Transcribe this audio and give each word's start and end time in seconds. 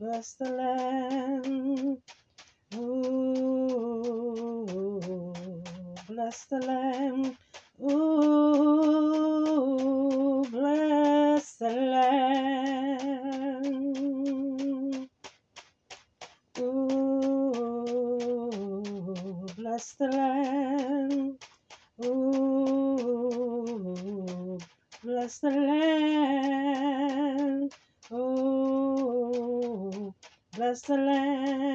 bless 0.00 0.34
the 0.34 0.44
Lamb. 0.50 0.59
Bless 6.30 6.46
the 6.46 6.58
Lamb. 6.60 7.36
Ooh, 7.82 7.90
bless 10.48 11.56
the 11.56 11.70
Lamb. 11.70 13.02
Ooh, 16.60 17.88
bless 19.56 19.94
the 19.94 20.06
Lamb. 20.06 21.36
Ooh, 22.04 23.28
bless 25.02 25.38
the 25.40 25.50
Lamb. 25.50 27.68
Oh, 28.12 30.14
bless 30.54 30.82
the 30.82 30.96
Lamb. 30.96 31.69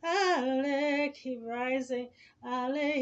Ale 0.04 1.10
keep 1.12 1.40
rising. 1.44 2.08
Ale 2.44 2.96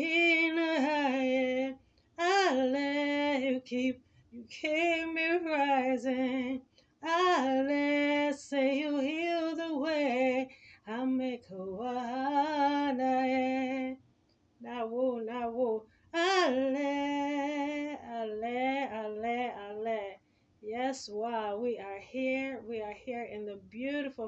you 3.40 3.60
keep 3.64 4.02
you 4.32 4.44
keep 4.50 4.97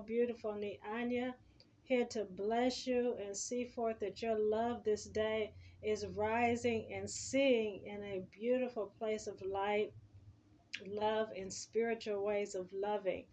beautiful, 0.07 0.53
beautiful 0.53 0.91
Nianya, 0.95 1.35
here 1.83 2.07
to 2.07 2.25
bless 2.25 2.87
you 2.87 3.15
and 3.25 3.37
see 3.37 3.65
forth 3.65 3.99
that 4.01 4.23
your 4.23 4.39
love 4.39 4.85
this 4.85 5.05
day 5.05 5.53
is 5.83 6.07
rising 6.07 6.93
and 6.93 7.11
seeing 7.11 7.85
in 7.87 8.03
a 8.05 8.25
beautiful 8.33 8.93
place 8.99 9.27
of 9.27 9.41
light, 9.43 9.93
love, 10.87 11.31
and 11.37 11.53
spiritual 11.53 12.23
ways 12.25 12.55
of 12.55 12.73
loving. 12.73 13.25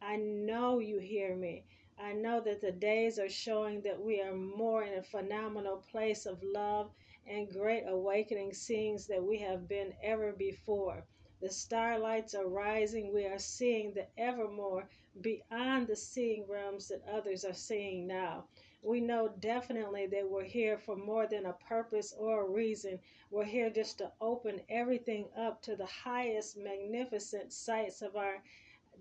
I 0.00 0.16
know 0.16 0.78
you 0.78 0.98
hear 0.98 1.36
me. 1.36 1.64
I 1.98 2.12
know 2.12 2.40
that 2.40 2.60
the 2.60 2.72
days 2.72 3.18
are 3.18 3.28
showing 3.28 3.82
that 3.82 4.00
we 4.00 4.20
are 4.20 4.34
more 4.34 4.82
in 4.84 4.94
a 4.98 5.02
phenomenal 5.02 5.78
place 5.90 6.26
of 6.26 6.42
love 6.42 6.90
and 7.26 7.50
great 7.50 7.84
awakening 7.86 8.52
scenes 8.54 9.06
that 9.08 9.22
we 9.22 9.38
have 9.38 9.68
been 9.68 9.94
ever 10.02 10.32
before. 10.32 11.04
The 11.40 11.50
starlights 11.50 12.34
are 12.34 12.46
rising. 12.48 13.12
We 13.12 13.26
are 13.26 13.38
seeing 13.38 13.92
the 13.94 14.06
evermore 14.18 14.88
beyond 15.20 15.86
the 15.86 15.96
seeing 15.96 16.46
realms 16.48 16.88
that 16.88 17.04
others 17.08 17.44
are 17.44 17.54
seeing 17.54 18.06
now. 18.06 18.44
We 18.82 19.00
know 19.00 19.28
definitely 19.40 20.06
that 20.08 20.28
we're 20.28 20.44
here 20.44 20.76
for 20.76 20.96
more 20.96 21.26
than 21.26 21.46
a 21.46 21.54
purpose 21.54 22.12
or 22.12 22.42
a 22.42 22.50
reason. 22.50 22.98
We're 23.30 23.44
here 23.44 23.70
just 23.70 23.98
to 23.98 24.12
open 24.20 24.60
everything 24.68 25.28
up 25.36 25.62
to 25.62 25.76
the 25.76 25.86
highest 25.86 26.56
magnificent 26.56 27.52
sights 27.52 28.02
of 28.02 28.16
our 28.16 28.42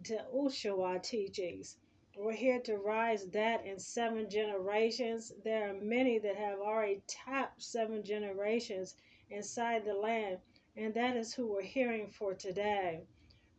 to 0.04 0.26
Ushawa 0.34 1.04
teachings. 1.04 1.78
We're 2.16 2.32
here 2.34 2.60
to 2.62 2.78
rise 2.78 3.26
that 3.32 3.66
in 3.66 3.80
seven 3.80 4.30
generations. 4.30 5.34
There 5.44 5.70
are 5.70 5.74
many 5.74 6.20
that 6.20 6.36
have 6.36 6.60
already 6.60 7.02
tapped 7.08 7.62
seven 7.62 8.04
generations 8.04 8.96
inside 9.30 9.84
the 9.84 9.96
land, 9.96 10.38
and 10.78 10.94
that 10.94 11.18
is 11.18 11.34
who 11.34 11.48
we're 11.48 11.62
hearing 11.62 12.08
for 12.08 12.34
today. 12.34 13.02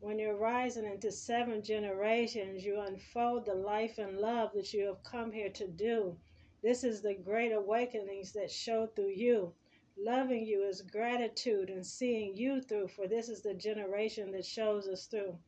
When 0.05 0.19
you're 0.19 0.37
rising 0.37 0.85
into 0.85 1.11
seven 1.11 1.63
generations, 1.63 2.63
you 2.63 2.79
unfold 2.79 3.47
the 3.47 3.55
life 3.55 3.97
and 3.97 4.19
love 4.19 4.53
that 4.53 4.75
you 4.75 4.85
have 4.85 5.03
come 5.03 5.33
here 5.33 5.49
to 5.49 5.67
do. 5.67 6.19
This 6.63 6.85
is 6.85 7.01
the 7.01 7.15
great 7.15 7.53
awakenings 7.53 8.31
that 8.33 8.51
show 8.51 8.87
through 8.87 9.13
you. 9.17 9.55
Loving 9.97 10.45
you 10.45 10.63
is 10.63 10.83
gratitude 10.83 11.71
and 11.71 11.87
seeing 11.87 12.37
you 12.37 12.61
through, 12.61 12.89
for 12.89 13.09
this 13.09 13.31
is 13.31 13.41
the 13.41 13.55
generation 13.55 14.31
that 14.33 14.45
shows 14.45 14.89
us 14.89 15.07
through. 15.07 15.39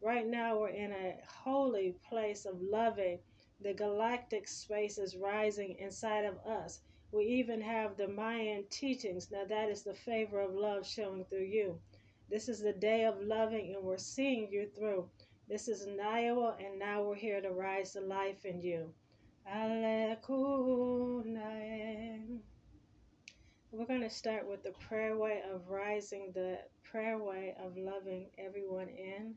Right 0.00 0.28
now, 0.28 0.60
we're 0.60 0.68
in 0.68 0.92
a 0.92 1.18
holy 1.26 1.96
place 2.08 2.46
of 2.46 2.62
loving. 2.62 3.18
The 3.62 3.74
galactic 3.74 4.46
space 4.46 4.96
is 4.96 5.16
rising 5.16 5.74
inside 5.80 6.24
of 6.24 6.38
us. 6.46 6.82
We 7.10 7.24
even 7.24 7.60
have 7.62 7.96
the 7.96 8.06
Mayan 8.06 8.62
teachings. 8.70 9.32
Now, 9.32 9.44
that 9.48 9.70
is 9.70 9.82
the 9.82 9.94
favor 9.94 10.40
of 10.40 10.54
love 10.54 10.86
showing 10.86 11.24
through 11.24 11.46
you. 11.46 11.80
This 12.34 12.48
is 12.48 12.58
the 12.58 12.72
day 12.72 13.04
of 13.04 13.22
loving, 13.22 13.76
and 13.76 13.84
we're 13.84 13.96
seeing 13.96 14.50
you 14.50 14.68
through. 14.76 15.08
This 15.48 15.68
is 15.68 15.86
Niyowa, 15.86 16.56
and 16.58 16.80
now 16.80 17.00
we're 17.04 17.14
here 17.14 17.40
to 17.40 17.50
rise 17.50 17.92
to 17.92 18.00
life 18.00 18.44
in 18.44 18.60
you. 18.60 18.92
We're 23.70 23.86
going 23.86 24.00
to 24.00 24.10
start 24.10 24.48
with 24.48 24.64
the 24.64 24.72
prayer 24.80 25.16
way 25.16 25.42
of 25.48 25.68
rising, 25.68 26.32
the 26.34 26.58
prayer 26.82 27.18
way 27.18 27.54
of 27.64 27.76
loving 27.76 28.30
everyone 28.36 28.88
in. 28.88 29.36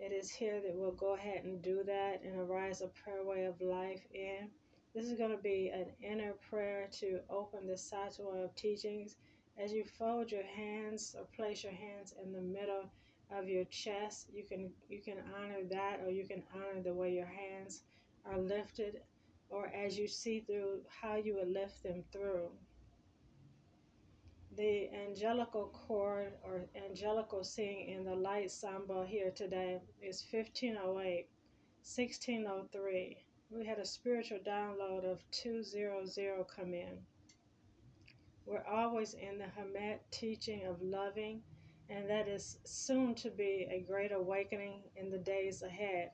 It 0.00 0.10
is 0.10 0.28
here 0.32 0.60
that 0.62 0.74
we'll 0.74 0.90
go 0.90 1.14
ahead 1.14 1.44
and 1.44 1.62
do 1.62 1.84
that 1.84 2.22
and 2.24 2.40
arise 2.40 2.82
a 2.82 2.88
prayer 2.88 3.24
way 3.24 3.44
of 3.44 3.60
life 3.60 4.04
in. 4.12 4.50
This 4.96 5.04
is 5.04 5.16
going 5.16 5.30
to 5.30 5.40
be 5.40 5.70
an 5.72 5.92
inner 6.02 6.32
prayer 6.50 6.88
to 6.98 7.20
open 7.30 7.68
the 7.68 7.74
Satwa 7.74 8.42
of 8.42 8.52
teachings. 8.56 9.14
As 9.58 9.72
you 9.72 9.84
fold 9.84 10.30
your 10.30 10.44
hands 10.44 11.14
or 11.18 11.24
place 11.36 11.62
your 11.62 11.72
hands 11.72 12.14
in 12.22 12.32
the 12.32 12.40
middle 12.40 12.90
of 13.30 13.48
your 13.48 13.64
chest, 13.64 14.28
you 14.32 14.44
can 14.44 14.70
you 14.88 15.00
can 15.00 15.18
honor 15.36 15.62
that 15.70 16.00
or 16.04 16.10
you 16.10 16.26
can 16.26 16.42
honor 16.54 16.82
the 16.82 16.94
way 16.94 17.12
your 17.12 17.26
hands 17.26 17.82
are 18.24 18.38
lifted 18.38 19.00
or 19.48 19.66
as 19.68 19.98
you 19.98 20.08
see 20.08 20.40
through 20.40 20.80
how 20.88 21.16
you 21.16 21.34
would 21.34 21.52
lift 21.52 21.82
them 21.82 22.02
through. 22.12 22.50
The 24.56 24.90
angelical 24.92 25.66
chord 25.68 26.32
or 26.42 26.66
angelical 26.74 27.44
seeing 27.44 27.88
in 27.88 28.04
the 28.04 28.14
light 28.14 28.50
samba 28.50 29.06
here 29.06 29.30
today 29.30 29.80
is 30.02 30.24
1508, 30.30 31.26
1603. 31.82 33.16
We 33.50 33.66
had 33.66 33.78
a 33.78 33.86
spiritual 33.86 34.38
download 34.38 35.04
of 35.04 35.22
200 35.30 36.46
come 36.54 36.74
in. 36.74 36.98
We're 38.44 38.64
always 38.64 39.14
in 39.14 39.38
the 39.38 39.46
Hamet 39.46 40.00
teaching 40.10 40.66
of 40.66 40.82
loving, 40.82 41.42
and 41.88 42.10
that 42.10 42.26
is 42.26 42.58
soon 42.64 43.14
to 43.16 43.30
be 43.30 43.68
a 43.70 43.80
great 43.80 44.10
awakening 44.10 44.82
in 44.96 45.10
the 45.10 45.18
days 45.18 45.62
ahead. 45.62 46.10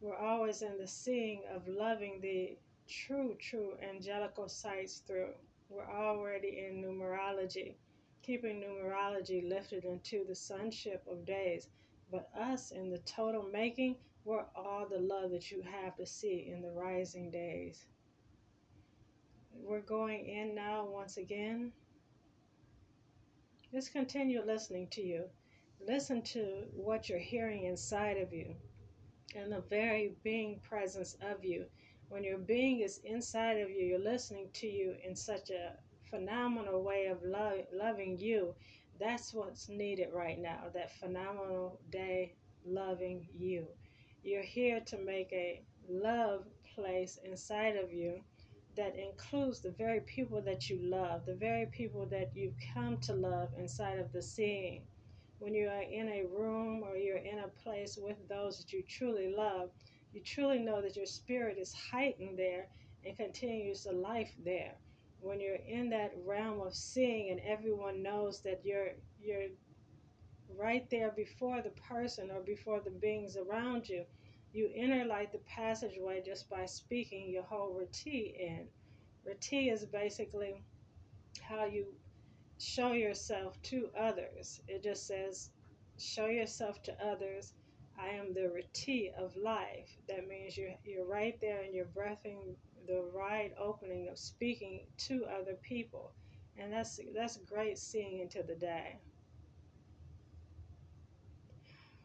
We're 0.00 0.16
always 0.16 0.62
in 0.62 0.78
the 0.78 0.86
seeing 0.86 1.42
of 1.52 1.66
loving 1.66 2.20
the 2.20 2.56
true, 2.88 3.36
true 3.40 3.76
angelical 3.82 4.48
sights 4.48 4.98
through. 5.06 5.34
We're 5.68 5.90
already 5.90 6.64
in 6.66 6.82
numerology, 6.82 7.74
keeping 8.22 8.60
numerology 8.60 9.48
lifted 9.48 9.84
into 9.84 10.24
the 10.24 10.34
sonship 10.36 11.04
of 11.10 11.24
days. 11.24 11.68
But 12.10 12.30
us 12.38 12.70
in 12.70 12.90
the 12.90 12.98
total 12.98 13.42
making, 13.42 13.96
we're 14.24 14.44
all 14.54 14.86
the 14.88 15.00
love 15.00 15.30
that 15.32 15.50
you 15.50 15.62
have 15.62 15.96
to 15.96 16.06
see 16.06 16.48
in 16.52 16.62
the 16.62 16.70
rising 16.70 17.30
days. 17.30 17.86
We're 19.54 19.80
going 19.80 20.26
in 20.26 20.54
now 20.54 20.86
once 20.86 21.16
again. 21.16 21.72
Just 23.72 23.92
continue 23.92 24.42
listening 24.44 24.88
to 24.92 25.02
you. 25.02 25.24
Listen 25.86 26.22
to 26.22 26.64
what 26.74 27.08
you're 27.08 27.18
hearing 27.18 27.64
inside 27.64 28.18
of 28.18 28.32
you 28.32 28.54
and 29.34 29.50
the 29.50 29.62
very 29.70 30.14
being 30.22 30.60
presence 30.60 31.16
of 31.22 31.44
you 31.44 31.66
when 32.12 32.24
your 32.24 32.36
being 32.36 32.80
is 32.80 33.00
inside 33.04 33.56
of 33.56 33.70
you, 33.70 33.86
you're 33.86 33.98
listening 33.98 34.50
to 34.52 34.66
you 34.66 34.94
in 35.02 35.16
such 35.16 35.48
a 35.48 35.72
phenomenal 36.10 36.82
way 36.82 37.06
of 37.06 37.22
love, 37.22 37.60
loving 37.72 38.18
you. 38.18 38.54
That's 39.00 39.32
what's 39.32 39.70
needed 39.70 40.08
right 40.12 40.38
now, 40.38 40.64
that 40.74 40.94
phenomenal 40.98 41.80
day 41.90 42.34
loving 42.66 43.26
you. 43.34 43.66
You're 44.22 44.42
here 44.42 44.80
to 44.80 44.98
make 44.98 45.32
a 45.32 45.62
love 45.88 46.44
place 46.74 47.18
inside 47.24 47.76
of 47.76 47.90
you 47.94 48.22
that 48.76 48.96
includes 48.96 49.60
the 49.60 49.70
very 49.70 50.00
people 50.00 50.40
that 50.42 50.70
you 50.70 50.78
love, 50.82 51.26
the 51.26 51.34
very 51.34 51.66
people 51.66 52.06
that 52.06 52.30
you've 52.34 52.54
come 52.74 52.96
to 52.98 53.12
love 53.12 53.50
inside 53.58 53.98
of 53.98 54.12
the 54.12 54.22
seeing. 54.22 54.82
When 55.38 55.54
you 55.54 55.68
are 55.68 55.82
in 55.82 56.08
a 56.08 56.24
room 56.24 56.82
or 56.82 56.96
you're 56.96 57.16
in 57.16 57.40
a 57.40 57.48
place 57.48 57.98
with 58.00 58.16
those 58.28 58.58
that 58.58 58.72
you 58.72 58.82
truly 58.82 59.34
love, 59.34 59.70
you 60.12 60.20
truly 60.20 60.58
know 60.58 60.80
that 60.80 60.96
your 60.96 61.06
spirit 61.06 61.58
is 61.58 61.74
heightened 61.74 62.38
there 62.38 62.68
and 63.04 63.16
continues 63.16 63.82
to 63.82 63.92
life 63.92 64.32
there. 64.44 64.74
When 65.20 65.40
you're 65.40 65.56
in 65.56 65.90
that 65.90 66.14
realm 66.24 66.60
of 66.60 66.74
seeing 66.74 67.30
and 67.30 67.40
everyone 67.40 68.02
knows 68.02 68.40
that 68.42 68.60
you're 68.64 68.92
you're 69.20 69.48
right 70.56 70.88
there 70.90 71.10
before 71.10 71.62
the 71.62 71.70
person 71.70 72.30
or 72.30 72.40
before 72.40 72.80
the 72.80 72.90
beings 72.90 73.36
around 73.36 73.88
you, 73.88 74.04
you 74.52 74.70
enter 74.74 75.04
like 75.04 75.32
the 75.32 75.38
passageway 75.38 76.22
just 76.24 76.48
by 76.48 76.66
speaking 76.66 77.30
your 77.30 77.42
whole 77.42 77.74
rati 77.78 78.34
in. 78.38 78.68
Rati 79.26 79.70
is 79.70 79.84
basically 79.86 80.62
how 81.40 81.64
you 81.64 81.86
show 82.58 82.92
yourself 82.92 83.60
to 83.62 83.88
others. 83.98 84.60
It 84.68 84.82
just 84.82 85.06
says, 85.06 85.50
show 85.98 86.26
yourself 86.26 86.82
to 86.84 87.04
others 87.04 87.54
I 87.98 88.08
am 88.08 88.32
the 88.34 88.48
rati 88.48 89.12
of 89.16 89.36
life. 89.36 89.96
That 90.08 90.26
means 90.28 90.56
you're, 90.56 90.74
you're 90.84 91.06
right 91.06 91.38
there 91.40 91.62
and 91.62 91.74
you're 91.74 91.84
breathing 91.84 92.56
the 92.86 93.02
right 93.14 93.52
opening 93.58 94.08
of 94.08 94.18
speaking 94.18 94.86
to 95.08 95.24
other 95.26 95.54
people. 95.62 96.12
And 96.58 96.72
that's 96.72 97.00
that's 97.14 97.36
great 97.38 97.78
seeing 97.78 98.20
into 98.20 98.42
the 98.42 98.54
day. 98.54 98.98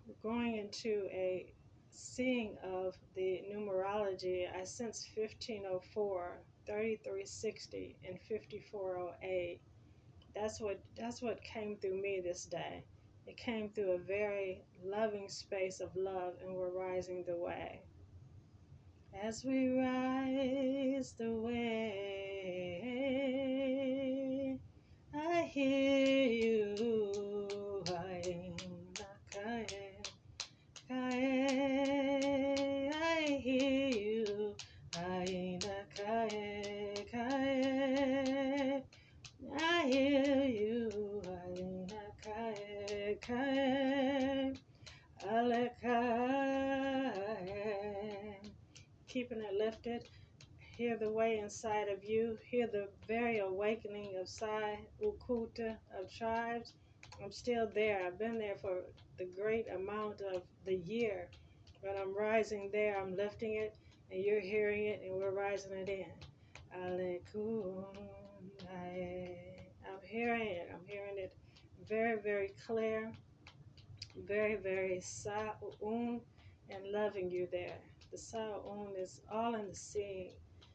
We're 0.07 0.31
going 0.31 0.57
into 0.57 1.07
a 1.11 1.51
seeing 1.97 2.55
of 2.63 2.95
the 3.15 3.41
numerology. 3.51 4.45
I 4.55 4.63
sense 4.63 5.09
1504, 5.15 6.37
3360, 6.65 7.97
and 8.07 8.19
5408. 8.21 9.59
That's 10.35 10.61
what 10.61 10.79
that's 10.95 11.21
what 11.23 11.41
came 11.43 11.75
through 11.77 11.99
me 11.99 12.21
this 12.23 12.45
day. 12.45 12.83
It 13.25 13.35
came 13.35 13.69
through 13.69 13.93
a 13.93 13.97
very 13.97 14.63
loving 14.85 15.27
space 15.27 15.79
of 15.79 15.95
love, 15.95 16.35
and 16.41 16.55
we're 16.55 16.69
rising 16.69 17.23
the 17.25 17.35
way. 17.35 17.81
As 19.19 19.43
we 19.43 19.79
rise 19.79 21.13
the 21.17 21.33
way, 21.33 22.66
Keeping 49.07 49.41
it 49.41 49.53
lifted. 49.53 50.09
Hear 50.75 50.97
the 50.97 51.09
way 51.09 51.37
inside 51.37 51.89
of 51.89 52.03
you. 52.03 52.37
Hear 52.49 52.67
the 52.67 52.89
very 53.07 53.39
awakening 53.39 54.17
of 54.19 54.27
Sai 54.27 54.79
Ukuta 55.03 55.77
of 55.99 56.11
tribes. 56.11 56.73
I'm 57.23 57.31
still 57.31 57.67
there. 57.73 58.03
I've 58.05 58.17
been 58.17 58.39
there 58.39 58.55
for 58.55 58.81
the 59.17 59.25
great 59.25 59.67
amount 59.69 60.21
of 60.21 60.41
the 60.65 60.75
year. 60.75 61.29
But 61.83 61.97
I'm 62.01 62.15
rising 62.15 62.69
there. 62.71 62.99
I'm 62.99 63.15
lifting 63.15 63.55
it. 63.55 63.75
And 64.11 64.23
you're 64.23 64.39
hearing 64.39 64.85
it. 64.85 65.01
And 65.03 65.15
we're 65.19 65.31
rising 65.31 65.73
it 65.73 65.89
in. 65.89 66.11
I'm 69.85 70.01
hearing 70.03 70.47
it. 70.47 70.69
I'm 70.73 70.87
hearing 70.87 71.17
it 71.17 71.35
very, 71.87 72.19
very 72.19 72.51
clear, 72.65 73.11
very, 74.25 74.55
very 74.55 74.99
sa'un, 74.99 76.21
and 76.69 76.91
loving 76.91 77.31
you 77.31 77.47
there. 77.51 77.79
The 78.11 78.17
sa'un 78.17 78.93
is 78.97 79.21
all 79.31 79.55
in 79.55 79.67
the 79.69 79.75
seeing. 79.75 80.31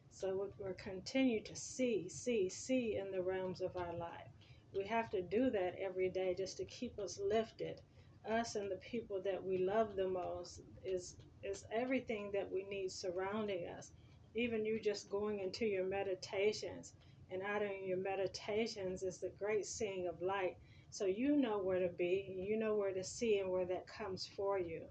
So 0.09 0.49
we're 0.59 0.73
continue 0.73 1.41
to 1.41 1.55
see, 1.55 2.07
see, 2.07 2.49
see 2.49 2.97
in 2.97 3.11
the 3.11 3.21
realms 3.21 3.61
of 3.61 3.75
our 3.75 3.93
life. 3.93 4.29
We 4.75 4.85
have 4.85 5.09
to 5.11 5.21
do 5.21 5.49
that 5.51 5.75
every 5.79 6.09
day 6.09 6.33
just 6.35 6.57
to 6.57 6.65
keep 6.65 6.97
us 6.99 7.19
lifted. 7.19 7.81
Us 8.29 8.55
and 8.55 8.71
the 8.71 8.77
people 8.77 9.21
that 9.23 9.43
we 9.43 9.57
love 9.59 9.95
the 9.95 10.07
most 10.07 10.61
is 10.83 11.15
is 11.43 11.65
everything 11.73 12.31
that 12.31 12.49
we 12.49 12.63
need 12.69 12.89
surrounding 12.89 13.67
us. 13.67 13.91
Even 14.33 14.65
you 14.65 14.79
just 14.79 15.09
going 15.09 15.39
into 15.39 15.65
your 15.65 15.85
meditations 15.85 16.93
and 17.29 17.41
out 17.41 17.61
of 17.61 17.69
your 17.83 17.97
meditations 17.97 19.03
is 19.03 19.17
the 19.17 19.31
great 19.39 19.65
seeing 19.65 20.07
of 20.07 20.21
light 20.21 20.55
so 20.93 21.05
you 21.05 21.35
know 21.35 21.57
where 21.57 21.79
to 21.79 21.89
be, 21.97 22.45
you 22.47 22.55
know 22.55 22.75
where 22.75 22.93
to 22.93 23.03
see, 23.03 23.39
and 23.39 23.49
where 23.49 23.65
that 23.65 23.87
comes 23.87 24.29
for 24.35 24.59
you. 24.59 24.83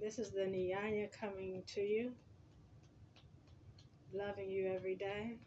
This 0.00 0.20
is 0.20 0.30
the 0.30 0.42
Nyanya 0.42 1.08
coming 1.10 1.64
to 1.74 1.80
you, 1.80 2.12
loving 4.14 4.48
you 4.48 4.72
every 4.72 4.94
day. 4.94 5.38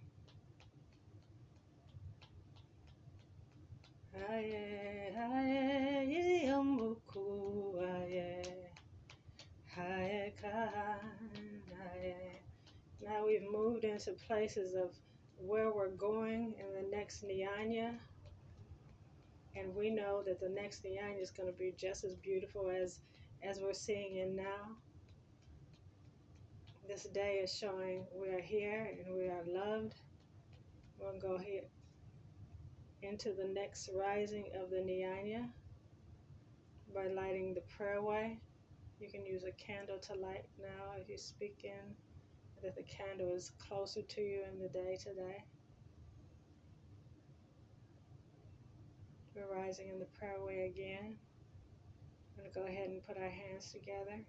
Now 13.01 13.25
we've 13.25 13.49
moved 13.49 13.85
into 13.85 14.11
places 14.27 14.75
of 14.75 14.91
where 15.37 15.71
we're 15.71 15.87
going 15.87 16.55
in 16.59 16.83
the 16.83 16.97
next 16.97 17.23
Nyanya 17.23 17.97
And 19.55 19.73
we 19.75 19.89
know 19.89 20.21
that 20.25 20.39
the 20.39 20.49
next 20.49 20.83
Nyanya 20.83 21.21
is 21.21 21.31
going 21.31 21.51
to 21.51 21.57
be 21.57 21.73
just 21.77 22.03
as 22.03 22.15
beautiful 22.15 22.69
as 22.69 22.99
as 23.43 23.59
we're 23.59 23.73
seeing 23.73 24.15
it 24.17 24.31
now. 24.31 24.75
This 26.87 27.03
day 27.03 27.41
is 27.43 27.53
showing 27.53 28.05
we 28.13 28.29
are 28.29 28.41
here 28.41 28.91
and 29.05 29.15
we 29.15 29.27
are 29.27 29.43
loved. 29.47 29.95
We're 30.99 31.09
going 31.09 31.21
to 31.21 31.27
go 31.27 31.37
here 31.37 31.61
into 33.01 33.33
the 33.33 33.47
next 33.47 33.89
rising 33.93 34.49
of 34.61 34.69
the 34.69 34.77
Nyanya 34.77 35.47
by 36.93 37.07
lighting 37.07 37.53
the 37.53 37.61
prayer 37.61 38.01
way. 38.01 38.39
You 38.99 39.09
can 39.09 39.25
use 39.25 39.43
a 39.43 39.51
candle 39.51 39.99
to 39.99 40.13
light 40.15 40.45
now 40.59 40.99
if 40.99 41.09
you 41.09 41.17
speak 41.17 41.61
in 41.63 41.95
that 42.63 42.75
the 42.75 42.83
candle 42.83 43.33
is 43.33 43.51
closer 43.59 44.01
to 44.01 44.21
you 44.21 44.41
in 44.51 44.59
the 44.59 44.69
day 44.69 44.97
today. 45.01 45.43
We're 49.35 49.53
rising 49.53 49.89
in 49.89 49.99
the 49.99 50.05
prayer 50.05 50.37
way 50.39 50.71
again. 50.73 51.17
I'm 52.37 52.43
going 52.43 52.51
to 52.51 52.57
go 52.59 52.65
ahead 52.65 52.89
and 52.89 53.05
put 53.05 53.17
our 53.17 53.29
hands 53.29 53.69
together. 53.73 54.23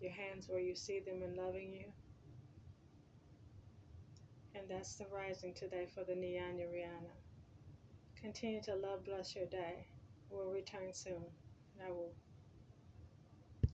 Your 0.00 0.12
hands 0.12 0.48
where 0.48 0.60
you 0.60 0.76
see 0.76 1.00
them 1.00 1.22
and 1.22 1.36
loving 1.36 1.72
you. 1.72 1.86
And 4.54 4.68
that's 4.68 4.94
the 4.94 5.06
rising 5.12 5.54
today 5.54 5.88
for 5.92 6.04
the 6.04 6.12
Nyanya 6.12 6.68
Rihanna. 6.72 7.14
Continue 8.20 8.62
to 8.62 8.76
love, 8.76 9.04
bless 9.04 9.34
your 9.34 9.46
day. 9.46 9.86
We'll 10.30 10.52
return 10.52 10.92
soon. 10.92 11.24
And 11.74 11.88
I 11.88 11.90
will 11.90 12.12